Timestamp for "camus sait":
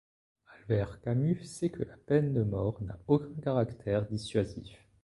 1.03-1.69